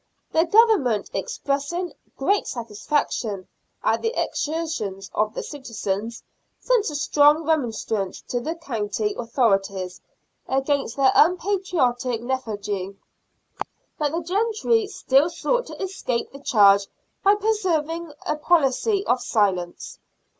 [0.31, 3.47] The Government, ex pressing great satisfaction
[3.83, 6.23] at the exertions of the citizens,
[6.59, 10.01] sent a strong remonstrance to the county authorities
[10.47, 12.97] against their unpatriotic lethargy,
[13.99, 16.87] but the gentry still sought to escape the charge
[17.23, 19.99] by preserving a policy of silence.